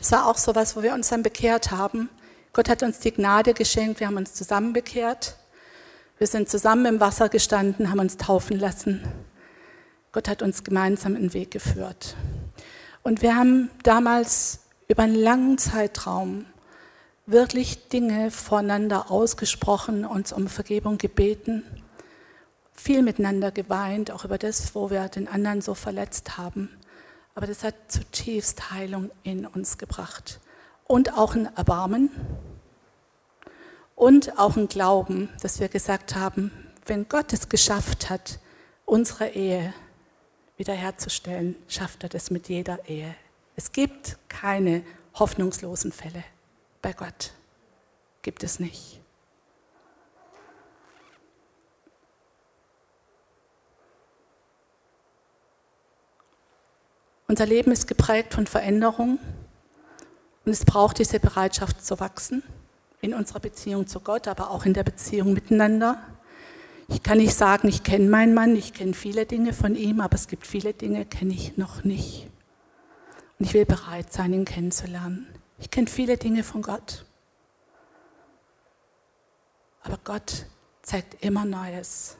[0.01, 2.09] Das war auch so was, wo wir uns dann bekehrt haben.
[2.53, 5.37] Gott hat uns die Gnade geschenkt, wir haben uns zusammen bekehrt.
[6.17, 9.03] Wir sind zusammen im Wasser gestanden, haben uns taufen lassen.
[10.11, 12.15] Gott hat uns gemeinsam in den Weg geführt.
[13.03, 16.47] Und wir haben damals über einen langen Zeitraum
[17.27, 21.63] wirklich Dinge voneinander ausgesprochen, uns um Vergebung gebeten,
[22.73, 26.69] viel miteinander geweint, auch über das, wo wir den anderen so verletzt haben.
[27.35, 30.39] Aber das hat zutiefst Heilung in uns gebracht.
[30.85, 32.09] Und auch ein Erbarmen,
[34.01, 36.51] und auch ein Glauben, dass wir gesagt haben,
[36.87, 38.39] wenn Gott es geschafft hat,
[38.85, 39.75] unsere Ehe
[40.57, 43.13] wiederherzustellen, schafft er das mit jeder Ehe.
[43.55, 46.23] Es gibt keine hoffnungslosen Fälle
[46.81, 47.33] bei Gott.
[48.23, 49.00] Gibt es nicht.
[57.31, 59.17] Unser Leben ist geprägt von Veränderung
[60.43, 62.43] und es braucht diese Bereitschaft zu wachsen
[62.99, 66.03] in unserer Beziehung zu Gott, aber auch in der Beziehung miteinander.
[66.89, 70.15] Ich kann nicht sagen, ich kenne meinen Mann, ich kenne viele Dinge von ihm, aber
[70.15, 72.27] es gibt viele Dinge, kenne ich noch nicht.
[73.39, 75.25] Und ich will bereit sein, ihn kennenzulernen.
[75.57, 77.05] Ich kenne viele Dinge von Gott.
[79.83, 80.47] Aber Gott
[80.81, 82.17] zeigt immer Neues.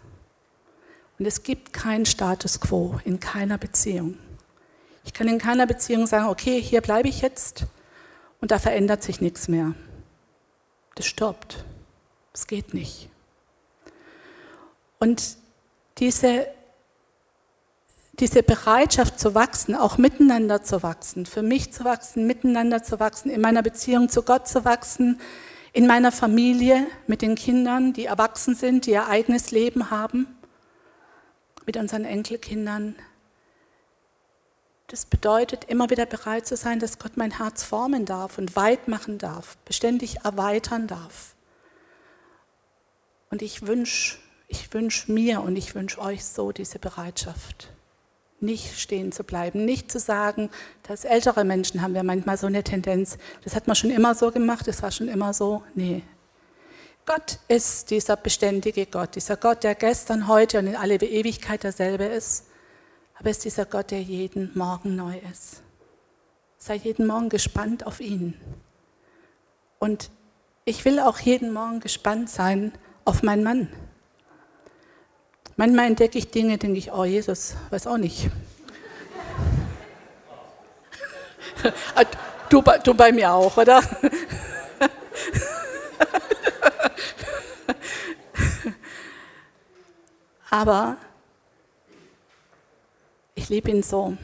[1.20, 4.18] Und es gibt keinen Status quo in keiner Beziehung.
[5.04, 7.66] Ich kann in keiner Beziehung sagen, okay, hier bleibe ich jetzt
[8.40, 9.74] und da verändert sich nichts mehr
[10.96, 11.64] das stoppt.
[12.34, 13.10] Es geht nicht.
[15.00, 15.38] Und
[15.98, 16.48] diese,
[18.14, 23.30] diese Bereitschaft zu wachsen, auch miteinander zu wachsen, für mich zu wachsen, miteinander zu wachsen,
[23.30, 25.20] in meiner Beziehung zu Gott zu wachsen,
[25.74, 30.28] In meiner Familie mit den Kindern, die erwachsen sind, die ihr eigenes Leben haben,
[31.66, 32.96] mit unseren Enkelkindern.
[34.92, 38.90] Das bedeutet, immer wieder bereit zu sein, dass Gott mein Herz formen darf und weit
[38.90, 41.34] machen darf, beständig erweitern darf.
[43.30, 44.18] Und ich wünsche
[44.52, 47.72] ich wünsch mir und ich wünsche euch so diese Bereitschaft
[48.42, 50.50] nicht stehen zu bleiben, nicht zu sagen,
[50.84, 54.32] dass ältere Menschen haben wir manchmal so eine Tendenz, das hat man schon immer so
[54.32, 55.64] gemacht, das war schon immer so.
[55.74, 56.04] Nee.
[57.06, 62.06] Gott ist dieser beständige Gott, dieser Gott, der gestern, heute und in alle Ewigkeit derselbe
[62.06, 62.48] ist,
[63.22, 65.62] aber ist dieser Gott, der jeden Morgen neu ist.
[66.58, 68.34] Sei jeden Morgen gespannt auf ihn.
[69.78, 70.10] Und
[70.66, 72.72] ich will auch jeden Morgen gespannt sein
[73.06, 73.68] auf meinen Mann.
[75.56, 78.32] Manchmal entdecke ich Dinge, denke ich, oh Jesus, weiß auch nicht.
[82.50, 83.84] du, du bei mir auch, oder?
[90.50, 90.98] Aber
[93.52, 94.18] liebe ihn so.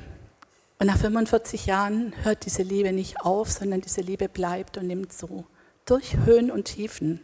[0.80, 5.12] Und nach 45 Jahren hört diese Liebe nicht auf, sondern diese Liebe bleibt und nimmt
[5.12, 5.46] zu.
[5.86, 7.20] Durch Höhen und Tiefen.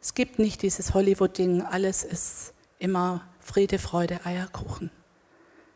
[0.00, 4.90] Es gibt nicht dieses Hollywood-Ding, alles ist immer Friede, Freude, Eierkuchen.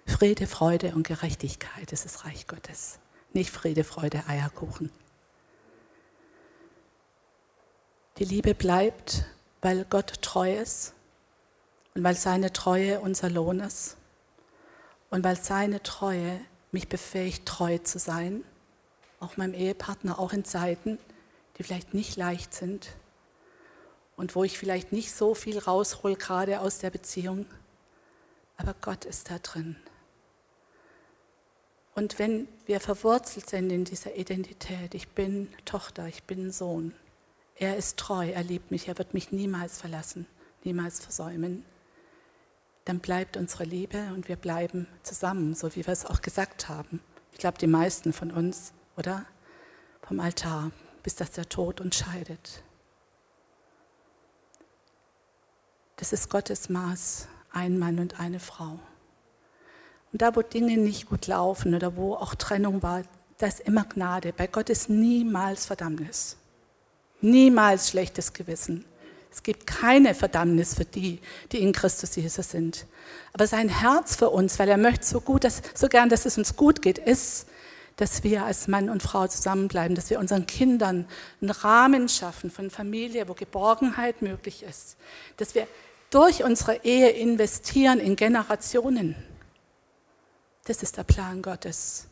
[0.06, 2.98] Friede, Freude und Gerechtigkeit ist das Reich Gottes.
[3.34, 4.90] Nicht Friede, Freude, Eierkuchen.
[8.18, 9.26] Die Liebe bleibt,
[9.60, 10.94] weil Gott treu ist
[11.94, 13.98] und weil seine Treue unser Lohn ist
[15.10, 16.40] und weil seine Treue
[16.72, 18.44] mich befähigt, treu zu sein,
[19.20, 20.98] auch meinem Ehepartner, auch in Zeiten,
[21.56, 22.90] die vielleicht nicht leicht sind
[24.16, 27.46] und wo ich vielleicht nicht so viel raushol, gerade aus der Beziehung,
[28.56, 29.76] aber Gott ist da drin.
[31.94, 36.94] Und wenn wir verwurzelt sind in dieser Identität, ich bin Tochter, ich bin Sohn,
[37.54, 40.26] er ist treu, er liebt mich, er wird mich niemals verlassen,
[40.62, 41.64] niemals versäumen,
[42.86, 47.00] dann bleibt unsere Liebe und wir bleiben zusammen, so wie wir es auch gesagt haben.
[47.32, 49.26] Ich glaube, die meisten von uns, oder?
[50.02, 50.70] Vom Altar,
[51.02, 52.62] bis dass der Tod uns scheidet.
[55.96, 58.78] Das ist Gottes Maß, ein Mann und eine Frau.
[60.12, 63.02] Und da, wo Dinge nicht gut laufen oder wo auch Trennung war,
[63.38, 64.32] da ist immer Gnade.
[64.32, 66.36] Bei Gott ist niemals Verdammnis.
[67.20, 68.84] Niemals schlechtes Gewissen.
[69.30, 71.20] Es gibt keine Verdammnis für die,
[71.52, 72.86] die in Christus Jesus sind.
[73.32, 76.38] Aber sein Herz für uns, weil er möchte so gut, dass, so gern, dass es
[76.38, 77.46] uns gut geht, ist,
[77.96, 81.06] dass wir als Mann und Frau zusammenbleiben, dass wir unseren Kindern
[81.40, 84.96] einen Rahmen schaffen von Familie, wo Geborgenheit möglich ist,
[85.38, 85.66] dass wir
[86.10, 89.16] durch unsere Ehe investieren in Generationen.
[90.64, 92.06] Das ist der Plan Gottes.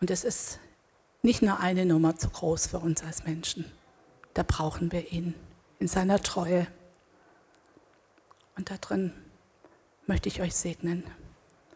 [0.00, 0.58] Und es ist
[1.22, 3.64] nicht nur eine Nummer zu groß für uns als Menschen.
[4.34, 5.34] Da brauchen wir ihn
[5.78, 6.66] in seiner Treue.
[8.56, 9.12] Und darin
[10.06, 11.04] möchte ich euch segnen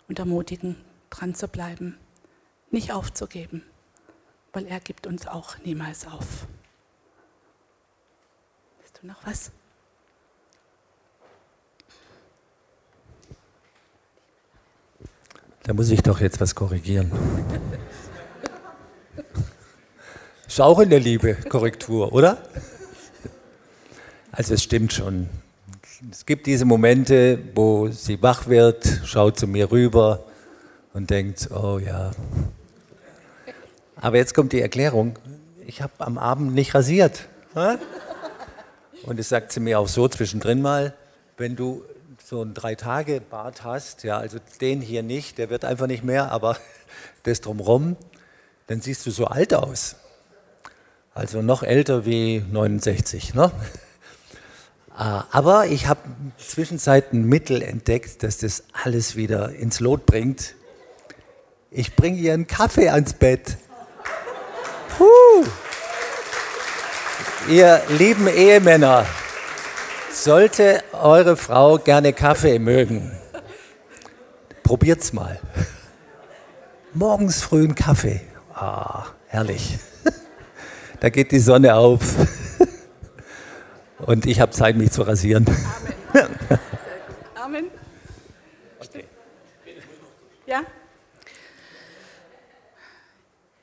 [0.09, 0.77] und ermutigen,
[1.11, 1.99] dran zu bleiben,
[2.71, 3.63] nicht aufzugeben,
[4.53, 6.47] weil er gibt uns auch niemals auf.
[8.83, 9.51] Hast du noch was?
[15.65, 17.13] Da muss ich doch jetzt was korrigieren.
[20.47, 22.43] Ist auch in der Liebe Korrektur, oder?
[24.33, 25.29] Also es stimmt schon.
[26.11, 30.25] Es gibt diese Momente, wo sie wach wird, schaut zu mir rüber
[30.95, 32.13] und denkt, oh ja.
[33.97, 35.19] Aber jetzt kommt die Erklärung,
[35.67, 37.29] ich habe am Abend nicht rasiert.
[39.03, 40.95] Und es sagt sie mir auch so zwischendrin mal,
[41.37, 41.83] wenn du
[42.25, 46.57] so ein Drei-Tage-Bart hast, ja, also den hier nicht, der wird einfach nicht mehr, aber
[47.25, 47.97] das drumherum,
[48.69, 49.97] dann siehst du so alt aus.
[51.13, 53.35] Also noch älter wie 69.
[53.35, 53.51] Ne?
[54.97, 56.01] Ah, aber ich habe
[56.39, 60.55] zwischenzeit ein Mittel entdeckt, das das alles wieder ins Lot bringt.
[61.71, 63.57] Ich bringe ihr einen Kaffee ans Bett.
[64.97, 65.47] Puh.
[67.49, 69.07] Ihr lieben Ehemänner,
[70.13, 73.11] sollte eure Frau gerne Kaffee mögen,
[74.63, 75.41] probiert's mal.
[76.93, 78.21] Morgens früh einen Kaffee.
[78.55, 79.79] Ah, herrlich.
[81.01, 82.03] Da geht die Sonne auf.
[84.07, 85.47] Und ich habe Zeit, mich zu rasieren.
[86.13, 86.39] Amen.
[87.35, 87.65] Amen.
[88.81, 89.05] Okay.
[90.47, 90.63] Ja?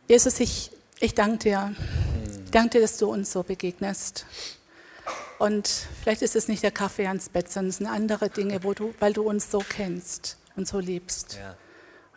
[0.08, 1.76] Jesus, ich, ich danke dir.
[2.46, 4.26] Ich danke dir, dass du uns so begegnest.
[5.40, 5.68] Und
[6.02, 8.94] vielleicht ist es nicht der Kaffee ans Bett, sondern es sind andere Dinge, wo du,
[9.00, 11.36] weil du uns so kennst und so liebst.
[11.36, 11.56] Ja.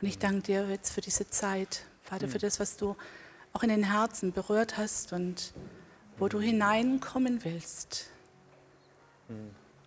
[0.00, 2.42] Und ich danke dir jetzt für diese Zeit, Vater, für mhm.
[2.42, 2.96] das, was du
[3.52, 5.52] auch in den Herzen berührt hast und
[6.18, 8.09] wo du hineinkommen willst.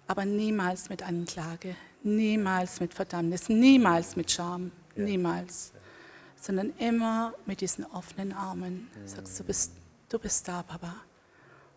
[0.08, 5.72] Aber niemals mit Anklage, niemals mit Verdammnis, niemals mit Scham, niemals.
[6.39, 8.89] Sondern immer mit diesen offenen Armen.
[8.94, 9.72] Du sagst, du bist,
[10.10, 10.96] du bist da, Papa.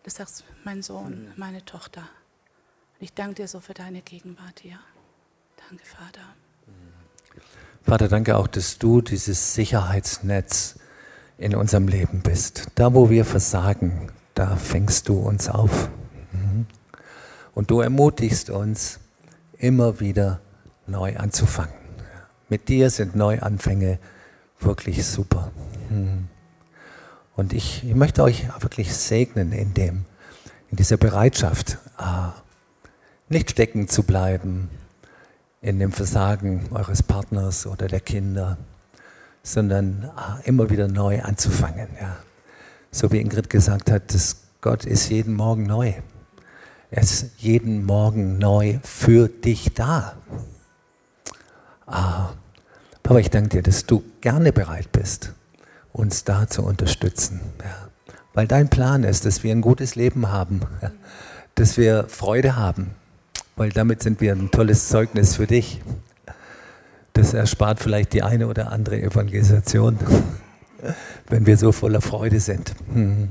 [0.03, 2.01] Du sagst, mein Sohn, meine Tochter.
[2.01, 4.79] Und ich danke dir so für deine Gegenwart hier.
[5.69, 6.35] Danke, Vater.
[7.83, 10.75] Vater, danke auch, dass du dieses Sicherheitsnetz
[11.37, 12.67] in unserem Leben bist.
[12.75, 15.89] Da, wo wir versagen, da fängst du uns auf.
[17.57, 18.99] Und du ermutigst uns,
[19.57, 20.41] immer wieder
[20.85, 21.73] neu anzufangen.
[22.49, 23.97] Mit dir sind Neuanfänge
[24.59, 25.51] wirklich super.
[25.89, 26.27] Mhm.
[27.35, 30.05] Und ich, ich möchte euch wirklich segnen in, dem,
[30.69, 32.33] in dieser Bereitschaft, ah,
[33.27, 34.69] nicht stecken zu bleiben
[35.59, 38.59] in dem Versagen eures Partners oder der Kinder,
[39.41, 41.87] sondern ah, immer wieder neu anzufangen.
[42.91, 45.95] So wie Ingrid gesagt hat, dass Gott ist jeden Morgen neu.
[46.89, 50.13] Er ist jeden Morgen neu für dich da.
[51.85, 52.29] Ah,
[53.03, 55.33] Papa, ich danke dir, dass du gerne bereit bist,
[55.91, 57.41] uns da zu unterstützen.
[57.59, 57.89] Ja.
[58.33, 60.91] Weil dein Plan ist, dass wir ein gutes Leben haben, ja.
[61.55, 62.91] dass wir Freude haben,
[63.55, 65.81] weil damit sind wir ein tolles Zeugnis für dich.
[67.13, 69.97] Das erspart vielleicht die eine oder andere Evangelisation,
[71.29, 72.75] wenn wir so voller Freude sind.
[72.93, 73.29] Hm.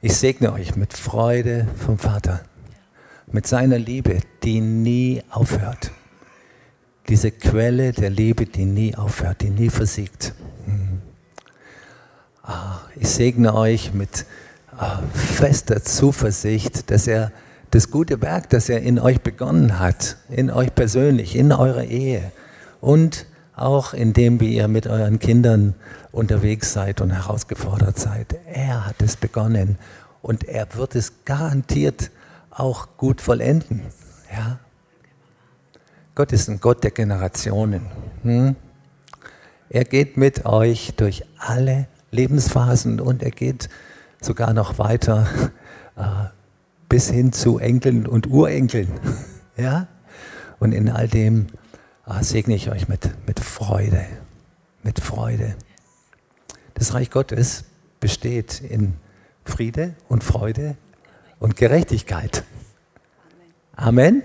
[0.00, 2.40] Ich segne euch mit Freude vom Vater,
[3.32, 5.92] mit seiner Liebe, die nie aufhört.
[7.08, 10.34] Diese Quelle der Liebe, die nie aufhört, die nie versiegt.
[10.66, 11.00] Hm.
[12.42, 14.26] Ah, ich segne euch mit
[14.76, 17.32] ah, fester Zuversicht, dass er
[17.70, 22.32] das gute Werk, das er in euch begonnen hat, in euch persönlich, in eurer Ehe
[22.80, 25.74] und auch in dem, wie ihr mit euren Kindern
[26.12, 28.34] unterwegs seid und herausgefordert seid.
[28.46, 29.78] Er hat es begonnen
[30.22, 32.10] und er wird es garantiert
[32.50, 33.82] auch gut vollenden.
[34.32, 34.58] Ja?
[36.14, 37.86] Gott ist ein Gott der Generationen.
[38.22, 38.56] Hm?
[39.68, 43.68] Er geht mit euch durch alle Lebensphasen und er geht
[44.20, 45.26] sogar noch weiter.
[45.96, 46.30] Äh,
[46.90, 48.88] bis hin zu Enkeln und Urenkeln.
[49.56, 49.88] Ja?
[50.58, 51.48] Und in all dem
[52.06, 54.06] ah, segne ich euch mit, mit Freude,
[54.82, 55.54] mit Freude.
[56.72, 57.64] Das Reich Gottes
[57.98, 58.94] besteht in
[59.44, 60.78] Friede und Freude
[61.40, 62.44] und Gerechtigkeit.
[63.74, 64.22] Amen.